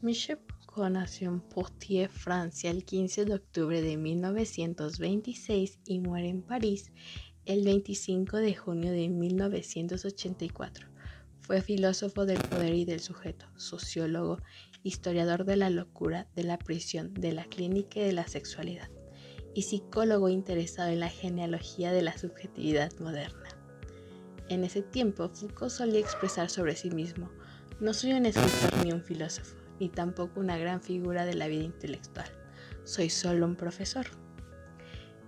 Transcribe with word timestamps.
Michel 0.00 0.38
Foucault 0.46 0.92
nació 0.92 1.28
en 1.28 1.40
Poitiers, 1.40 2.12
Francia, 2.12 2.70
el 2.70 2.84
15 2.84 3.24
de 3.24 3.34
octubre 3.34 3.82
de 3.82 3.96
1926 3.96 5.80
y 5.86 5.98
muere 5.98 6.28
en 6.28 6.42
París 6.42 6.92
el 7.46 7.64
25 7.64 8.36
de 8.36 8.54
junio 8.54 8.92
de 8.92 9.08
1984. 9.08 10.86
Fue 11.40 11.62
filósofo 11.62 12.26
del 12.26 12.38
poder 12.38 12.74
y 12.74 12.84
del 12.84 13.00
sujeto, 13.00 13.46
sociólogo, 13.56 14.38
historiador 14.84 15.44
de 15.44 15.56
la 15.56 15.68
locura, 15.68 16.28
de 16.36 16.44
la 16.44 16.60
prisión, 16.60 17.12
de 17.14 17.32
la 17.32 17.46
clínica 17.46 17.98
y 17.98 18.04
de 18.04 18.12
la 18.12 18.28
sexualidad, 18.28 18.90
y 19.52 19.62
psicólogo 19.62 20.28
interesado 20.28 20.90
en 20.90 21.00
la 21.00 21.08
genealogía 21.08 21.90
de 21.90 22.02
la 22.02 22.16
subjetividad 22.16 22.92
moderna. 23.00 23.48
En 24.48 24.62
ese 24.62 24.82
tiempo, 24.82 25.28
Foucault 25.28 25.72
solía 25.72 25.98
expresar 25.98 26.50
sobre 26.50 26.76
sí 26.76 26.88
mismo, 26.88 27.32
no 27.80 27.92
soy 27.92 28.12
un 28.12 28.26
escritor 28.26 28.84
ni 28.84 28.92
un 28.92 29.02
filósofo 29.02 29.56
ni 29.80 29.88
tampoco 29.88 30.40
una 30.40 30.56
gran 30.58 30.80
figura 30.80 31.24
de 31.24 31.34
la 31.34 31.48
vida 31.48 31.64
intelectual. 31.64 32.26
Soy 32.84 33.10
solo 33.10 33.46
un 33.46 33.56
profesor. 33.56 34.06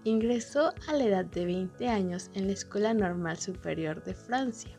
Ingresó 0.04 0.72
a 0.88 0.94
la 0.94 1.04
edad 1.04 1.24
de 1.26 1.44
20 1.44 1.88
años 1.88 2.30
en 2.34 2.46
la 2.46 2.54
Escuela 2.54 2.94
Normal 2.94 3.38
Superior 3.38 4.02
de 4.02 4.14
Francia 4.14 4.70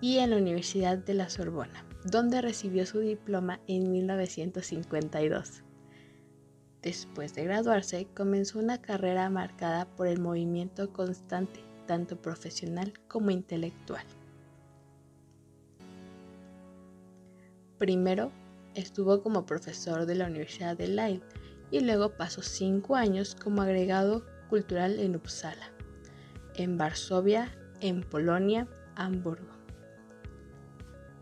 y 0.00 0.18
en 0.18 0.30
la 0.30 0.36
Universidad 0.36 0.98
de 0.98 1.14
la 1.14 1.28
Sorbona, 1.28 1.84
donde 2.04 2.40
recibió 2.40 2.86
su 2.86 3.00
diploma 3.00 3.60
en 3.66 3.92
1952. 3.92 5.62
Después 6.82 7.34
de 7.34 7.44
graduarse, 7.44 8.08
comenzó 8.14 8.58
una 8.58 8.82
carrera 8.82 9.30
marcada 9.30 9.86
por 9.94 10.08
el 10.08 10.20
movimiento 10.20 10.92
constante, 10.92 11.60
tanto 11.86 12.20
profesional 12.20 12.92
como 13.06 13.30
intelectual. 13.30 14.04
Primero 17.82 18.30
estuvo 18.76 19.24
como 19.24 19.44
profesor 19.44 20.06
de 20.06 20.14
la 20.14 20.26
Universidad 20.26 20.76
de 20.76 20.86
Lille 20.86 21.20
y 21.72 21.80
luego 21.80 22.16
pasó 22.16 22.40
cinco 22.40 22.94
años 22.94 23.34
como 23.34 23.60
agregado 23.60 24.24
cultural 24.48 25.00
en 25.00 25.16
Uppsala, 25.16 25.72
en 26.54 26.78
Varsovia, 26.78 27.52
en 27.80 28.02
Polonia, 28.02 28.68
Hamburgo. 28.94 29.50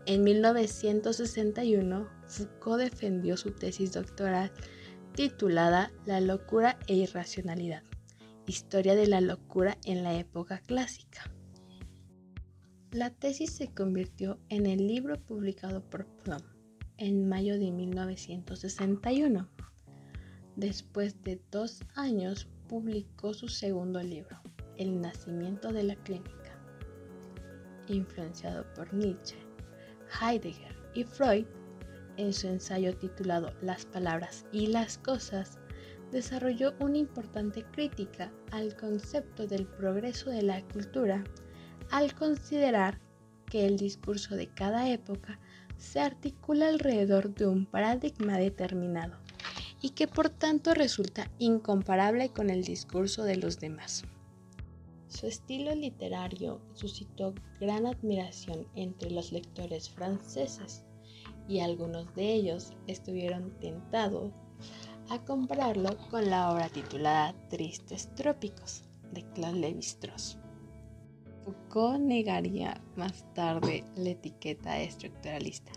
En 0.05 0.23
1961, 0.23 2.07
Foucault 2.27 2.79
defendió 2.79 3.37
su 3.37 3.49
tesis 3.53 3.93
doctoral 3.93 4.51
titulada 5.15 5.91
La 6.05 6.21
locura 6.21 6.77
e 6.85 6.93
irracionalidad, 6.93 7.81
historia 8.45 8.93
de 8.93 9.07
la 9.07 9.19
locura 9.19 9.79
en 9.83 10.03
la 10.03 10.13
época 10.13 10.59
clásica. 10.59 11.23
La 12.93 13.09
tesis 13.09 13.53
se 13.53 13.69
convirtió 13.73 14.37
en 14.49 14.65
el 14.65 14.85
libro 14.85 15.17
publicado 15.17 15.81
por 15.81 16.05
Plum 16.05 16.41
en 16.97 17.29
mayo 17.29 17.57
de 17.57 17.71
1961. 17.71 19.47
Después 20.57 21.23
de 21.23 21.39
dos 21.51 21.85
años 21.95 22.49
publicó 22.67 23.33
su 23.33 23.47
segundo 23.47 24.03
libro, 24.03 24.41
El 24.75 24.99
nacimiento 24.99 25.71
de 25.71 25.83
la 25.83 25.95
clínica. 25.95 26.59
Influenciado 27.87 28.65
por 28.73 28.93
Nietzsche, 28.93 29.37
Heidegger 30.21 30.75
y 30.93 31.05
Freud, 31.05 31.45
en 32.17 32.33
su 32.33 32.49
ensayo 32.49 32.93
titulado 32.97 33.53
Las 33.61 33.85
palabras 33.85 34.45
y 34.51 34.67
las 34.67 34.97
cosas, 34.97 35.59
desarrolló 36.11 36.73
una 36.81 36.97
importante 36.97 37.63
crítica 37.71 38.33
al 38.51 38.75
concepto 38.75 39.47
del 39.47 39.65
progreso 39.65 40.29
de 40.29 40.41
la 40.41 40.61
cultura 40.67 41.23
al 41.91 42.15
considerar 42.15 42.99
que 43.45 43.65
el 43.65 43.77
discurso 43.77 44.35
de 44.35 44.47
cada 44.47 44.89
época 44.89 45.39
se 45.77 45.99
articula 45.99 46.69
alrededor 46.69 47.33
de 47.35 47.47
un 47.47 47.65
paradigma 47.65 48.37
determinado 48.37 49.17
y 49.81 49.91
que 49.91 50.07
por 50.07 50.29
tanto 50.29 50.73
resulta 50.73 51.29
incomparable 51.39 52.29
con 52.29 52.49
el 52.49 52.63
discurso 52.63 53.23
de 53.23 53.35
los 53.35 53.59
demás. 53.59 54.03
Su 55.07 55.27
estilo 55.27 55.75
literario 55.75 56.61
suscitó 56.73 57.33
gran 57.59 57.85
admiración 57.85 58.67
entre 58.75 59.11
los 59.11 59.33
lectores 59.33 59.89
franceses 59.89 60.85
y 61.47 61.59
algunos 61.59 62.15
de 62.15 62.33
ellos 62.33 62.71
estuvieron 62.87 63.51
tentados 63.59 64.31
a 65.09 65.19
compararlo 65.25 65.97
con 66.09 66.29
la 66.29 66.51
obra 66.51 66.69
titulada 66.69 67.35
Tristes 67.49 68.13
Trópicos 68.15 68.83
de 69.11 69.23
Claude 69.33 69.59
Lévi-Strauss. 69.59 70.37
Foucault 71.43 71.99
negaría 71.99 72.79
más 72.95 73.25
tarde 73.33 73.83
la 73.95 74.11
etiqueta 74.11 74.79
estructuralista, 74.79 75.71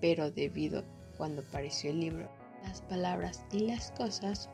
pero 0.00 0.30
debido 0.30 0.82
cuando 1.18 1.42
apareció 1.42 1.90
el 1.90 2.00
libro 2.00 2.30
Las 2.62 2.80
palabras 2.82 3.44
y 3.52 3.60
las 3.60 3.90
cosas, 3.92 4.48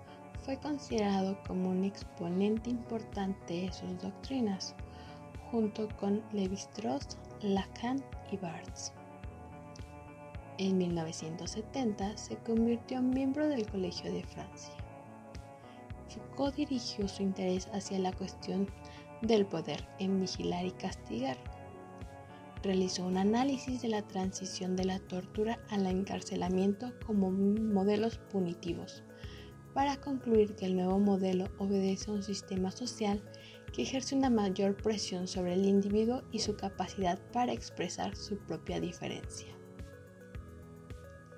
fue 0.44 0.58
considerado 0.58 1.38
como 1.46 1.70
un 1.70 1.84
exponente 1.84 2.70
importante 2.70 3.62
de 3.62 3.72
sus 3.72 4.00
doctrinas, 4.00 4.74
junto 5.50 5.88
con 5.98 6.22
Lévi-Strauss, 6.32 7.16
Lacan 7.42 8.02
y 8.32 8.36
Barthes. 8.36 8.92
En 10.58 10.78
1970 10.78 12.16
se 12.16 12.36
convirtió 12.38 12.98
en 12.98 13.10
miembro 13.10 13.48
del 13.48 13.66
Colegio 13.70 14.12
de 14.12 14.24
Francia. 14.24 14.74
Foucault 16.08 16.56
dirigió 16.56 17.06
su 17.06 17.22
interés 17.22 17.68
hacia 17.72 17.98
la 18.00 18.12
cuestión 18.12 18.68
del 19.22 19.46
poder 19.46 19.86
en 19.98 20.20
vigilar 20.20 20.64
y 20.66 20.72
castigar. 20.72 21.38
Realizó 22.62 23.06
un 23.06 23.16
análisis 23.16 23.80
de 23.82 23.88
la 23.88 24.02
transición 24.02 24.76
de 24.76 24.84
la 24.84 24.98
tortura 24.98 25.58
al 25.70 25.86
encarcelamiento 25.86 26.92
como 27.06 27.30
modelos 27.30 28.18
punitivos, 28.30 29.02
para 29.72 29.96
concluir 29.96 30.56
que 30.56 30.66
el 30.66 30.76
nuevo 30.76 30.98
modelo 30.98 31.48
obedece 31.58 32.10
a 32.10 32.14
un 32.14 32.22
sistema 32.22 32.70
social 32.70 33.22
que 33.72 33.82
ejerce 33.82 34.16
una 34.16 34.30
mayor 34.30 34.76
presión 34.76 35.28
sobre 35.28 35.54
el 35.54 35.64
individuo 35.64 36.22
y 36.32 36.40
su 36.40 36.56
capacidad 36.56 37.18
para 37.32 37.52
expresar 37.52 38.16
su 38.16 38.36
propia 38.38 38.80
diferencia. 38.80 39.48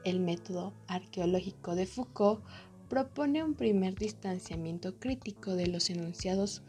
El 0.04 0.19
método 0.19 0.72
arqueológico 0.88 1.76
de 1.76 1.87
Foucault 1.87 2.43
propone 2.88 3.44
un 3.44 3.54
primer 3.54 3.94
distanciamiento 3.94 4.99
crítico 4.99 5.54
de 5.54 5.69
los 5.69 5.91
enunciados 5.91 6.62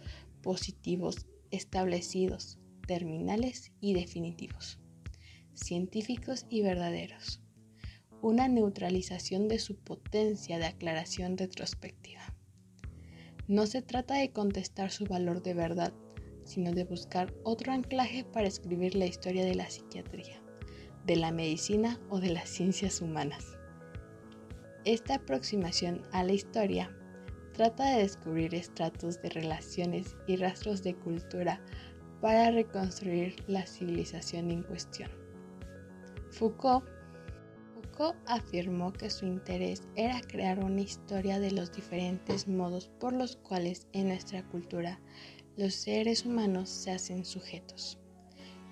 positivos 0.43 1.25
establecidos, 1.49 2.59
terminales 2.85 3.71
y 3.79 3.93
definitivos, 3.93 4.79
científicos 5.55 6.45
y 6.49 6.61
verdaderos, 6.61 7.41
una 8.21 8.47
neutralización 8.47 9.47
de 9.47 9.57
su 9.57 9.77
potencia 9.77 10.59
de 10.59 10.65
aclaración 10.65 11.37
retrospectiva. 11.37 12.21
No 13.47 13.65
se 13.65 13.81
trata 13.81 14.15
de 14.15 14.31
contestar 14.31 14.91
su 14.91 15.05
valor 15.05 15.41
de 15.41 15.53
verdad, 15.53 15.93
sino 16.43 16.71
de 16.71 16.83
buscar 16.83 17.33
otro 17.43 17.71
anclaje 17.71 18.23
para 18.23 18.47
escribir 18.47 18.95
la 18.95 19.05
historia 19.05 19.45
de 19.45 19.55
la 19.55 19.69
psiquiatría, 19.69 20.41
de 21.05 21.15
la 21.15 21.31
medicina 21.31 21.99
o 22.09 22.19
de 22.19 22.29
las 22.29 22.49
ciencias 22.49 23.01
humanas. 23.01 23.45
Esta 24.85 25.15
aproximación 25.15 26.01
a 26.11 26.23
la 26.23 26.33
historia 26.33 26.95
trata 27.53 27.85
de 27.95 28.01
descubrir 28.01 28.53
estratos 28.55 29.21
de 29.21 29.29
relaciones 29.29 30.15
y 30.27 30.35
rastros 30.35 30.83
de 30.83 30.95
cultura 30.95 31.61
para 32.21 32.51
reconstruir 32.51 33.35
la 33.47 33.65
civilización 33.65 34.51
en 34.51 34.63
cuestión. 34.63 35.09
Foucault, 36.31 36.83
afirmó 38.25 38.91
que 38.91 39.09
su 39.09 39.25
interés 39.25 39.83
era 39.95 40.19
crear 40.21 40.63
una 40.63 40.81
historia 40.81 41.39
de 41.39 41.51
los 41.51 41.71
diferentes 41.71 42.47
modos 42.47 42.89
por 42.99 43.13
los 43.13 43.35
cuales 43.35 43.87
en 43.93 44.07
nuestra 44.07 44.43
cultura 44.49 44.99
los 45.57 45.75
seres 45.75 46.25
humanos 46.25 46.69
se 46.69 46.91
hacen 46.91 47.25
sujetos. 47.25 47.99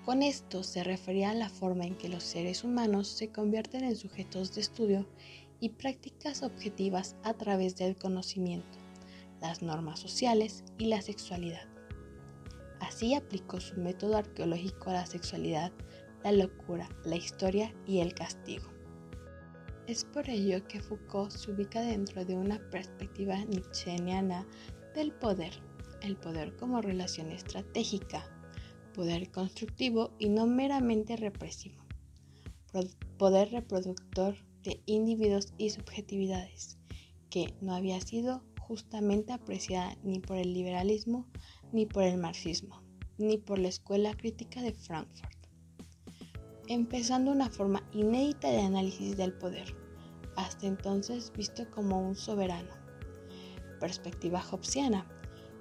Con 0.04 0.22
esto 0.22 0.64
se 0.64 0.82
refería 0.82 1.30
a 1.30 1.34
la 1.34 1.48
forma 1.48 1.84
en 1.84 1.96
que 1.96 2.08
los 2.08 2.24
seres 2.24 2.64
humanos 2.64 3.06
se 3.06 3.28
convierten 3.28 3.84
en 3.84 3.94
sujetos 3.94 4.52
de 4.54 4.60
estudio 4.60 5.06
y 5.60 5.68
prácticas 5.68 6.42
objetivas 6.42 7.14
a 7.22 7.34
través 7.34 7.76
del 7.76 7.96
conocimiento, 7.96 8.78
las 9.42 9.60
normas 9.60 9.98
sociales 9.98 10.64
y 10.78 10.86
la 10.86 11.02
sexualidad. 11.02 11.68
Así 12.80 13.14
aplicó 13.14 13.60
su 13.60 13.78
método 13.78 14.16
arqueológico 14.16 14.90
a 14.90 14.94
la 14.94 15.06
sexualidad, 15.06 15.72
la 16.22 16.32
locura, 16.32 16.88
la 17.04 17.16
historia 17.16 17.74
y 17.86 17.98
el 17.98 18.14
castigo. 18.14 18.68
Es 19.88 20.04
por 20.04 20.30
ello 20.30 20.66
que 20.68 20.80
Foucault 20.80 21.32
se 21.32 21.50
ubica 21.50 21.80
dentro 21.82 22.24
de 22.24 22.36
una 22.36 22.58
perspectiva 22.70 23.36
nietzscheana 23.44 24.46
del 24.94 25.12
poder, 25.12 25.52
el 26.02 26.16
poder 26.16 26.54
como 26.56 26.80
relación 26.80 27.30
estratégica, 27.32 28.24
poder 28.94 29.30
constructivo 29.32 30.12
y 30.20 30.28
no 30.28 30.46
meramente 30.46 31.16
represivo, 31.16 31.82
poder 33.18 33.50
reproductor 33.50 34.36
de 34.62 34.80
individuos 34.86 35.52
y 35.58 35.70
subjetividades, 35.70 36.78
que 37.28 37.52
no 37.60 37.74
había 37.74 38.00
sido 38.00 38.42
justamente 38.72 39.34
apreciada 39.34 39.98
ni 40.02 40.18
por 40.18 40.38
el 40.38 40.54
liberalismo, 40.54 41.26
ni 41.72 41.84
por 41.84 42.04
el 42.04 42.16
marxismo, 42.16 42.82
ni 43.18 43.36
por 43.36 43.58
la 43.58 43.68
Escuela 43.68 44.16
Crítica 44.16 44.62
de 44.62 44.72
Frankfurt. 44.72 45.36
empezando 46.68 47.30
una 47.30 47.50
forma 47.50 47.82
inédita 47.92 48.48
de 48.48 48.62
análisis 48.62 49.14
del 49.18 49.34
poder, 49.34 49.76
hasta 50.36 50.66
entonces 50.66 51.30
visto 51.36 51.70
como 51.70 52.00
un 52.00 52.14
soberano. 52.14 52.72
Perspectiva 53.78 54.42
hobbesiana, 54.50 55.06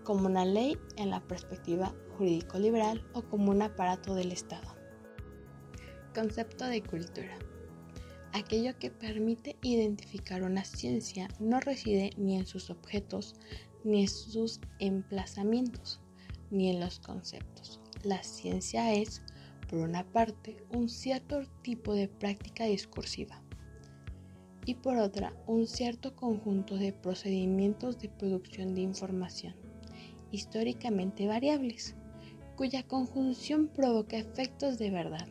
como 0.05 0.27
una 0.27 0.45
ley 0.45 0.77
en 0.95 1.09
la 1.09 1.19
perspectiva 1.19 1.93
jurídico-liberal 2.17 3.05
o 3.13 3.23
como 3.23 3.51
un 3.51 3.61
aparato 3.61 4.15
del 4.15 4.31
Estado. 4.31 4.73
Concepto 6.15 6.63
de 6.65 6.81
cultura. 6.81 7.37
Aquello 8.33 8.77
que 8.79 8.89
permite 8.89 9.57
identificar 9.61 10.43
una 10.43 10.63
ciencia 10.63 11.27
no 11.39 11.59
reside 11.59 12.11
ni 12.17 12.37
en 12.37 12.45
sus 12.45 12.69
objetos, 12.69 13.35
ni 13.83 14.01
en 14.01 14.07
sus 14.07 14.61
emplazamientos, 14.79 15.99
ni 16.49 16.69
en 16.69 16.79
los 16.79 16.99
conceptos. 16.99 17.79
La 18.03 18.23
ciencia 18.23 18.93
es, 18.93 19.21
por 19.69 19.79
una 19.79 20.05
parte, 20.05 20.63
un 20.71 20.87
cierto 20.89 21.45
tipo 21.61 21.93
de 21.93 22.07
práctica 22.07 22.65
discursiva 22.65 23.41
y 24.65 24.75
por 24.75 24.97
otra, 24.97 25.33
un 25.47 25.67
cierto 25.67 26.15
conjunto 26.15 26.77
de 26.77 26.93
procedimientos 26.93 27.99
de 27.99 28.09
producción 28.09 28.75
de 28.75 28.81
información 28.81 29.55
históricamente 30.31 31.27
variables, 31.27 31.95
cuya 32.55 32.83
conjunción 32.83 33.67
provoca 33.67 34.17
efectos 34.17 34.77
de 34.77 34.89
verdad. 34.89 35.27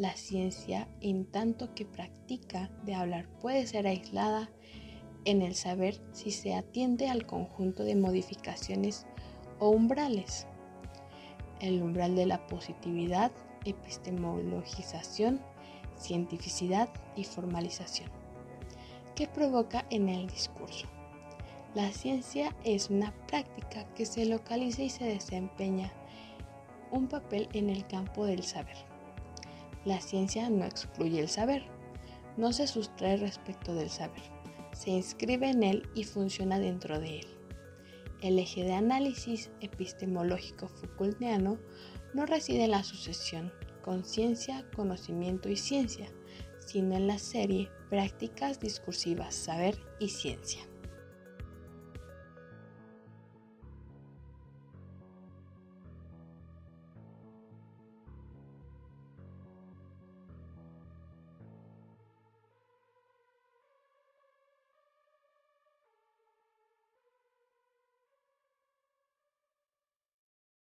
La 0.00 0.16
ciencia, 0.16 0.88
en 1.02 1.26
tanto 1.26 1.74
que 1.74 1.84
practica 1.84 2.70
de 2.84 2.94
hablar, 2.94 3.28
puede 3.42 3.66
ser 3.66 3.86
aislada 3.86 4.48
en 5.26 5.42
el 5.42 5.54
saber 5.54 6.00
si 6.12 6.30
se 6.30 6.54
atiende 6.54 7.10
al 7.10 7.26
conjunto 7.26 7.84
de 7.84 7.96
modificaciones 7.96 9.06
o 9.58 9.68
umbrales. 9.68 10.46
El 11.60 11.82
umbral 11.82 12.16
de 12.16 12.24
la 12.24 12.46
positividad, 12.46 13.30
epistemologización, 13.66 15.42
cientificidad 15.98 16.88
y 17.14 17.24
formalización, 17.24 18.08
que 19.14 19.26
provoca 19.26 19.84
en 19.90 20.08
el 20.08 20.28
discurso. 20.28 20.88
La 21.74 21.92
ciencia 21.92 22.56
es 22.64 22.88
una 22.88 23.12
práctica 23.26 23.84
que 23.92 24.06
se 24.06 24.24
localiza 24.24 24.82
y 24.82 24.88
se 24.88 25.04
desempeña 25.04 25.92
un 26.90 27.06
papel 27.06 27.50
en 27.52 27.68
el 27.68 27.86
campo 27.86 28.24
del 28.24 28.44
saber. 28.44 28.89
La 29.84 30.00
ciencia 30.00 30.50
no 30.50 30.64
excluye 30.64 31.20
el 31.20 31.28
saber, 31.28 31.64
no 32.36 32.52
se 32.52 32.66
sustrae 32.66 33.16
respecto 33.16 33.74
del 33.74 33.90
saber, 33.90 34.22
se 34.72 34.90
inscribe 34.90 35.48
en 35.48 35.62
él 35.62 35.88
y 35.94 36.04
funciona 36.04 36.58
dentro 36.58 37.00
de 37.00 37.20
él. 37.20 37.26
El 38.20 38.38
eje 38.38 38.64
de 38.64 38.74
análisis 38.74 39.50
epistemológico 39.60 40.68
Foucaultiano 40.68 41.58
no 42.12 42.26
reside 42.26 42.64
en 42.64 42.72
la 42.72 42.84
sucesión 42.84 43.52
conciencia, 43.80 44.66
conocimiento 44.76 45.48
y 45.48 45.56
ciencia, 45.56 46.06
sino 46.58 46.94
en 46.94 47.06
la 47.06 47.18
serie 47.18 47.70
prácticas 47.88 48.60
discursivas, 48.60 49.34
saber 49.34 49.78
y 49.98 50.10
ciencia. 50.10 50.60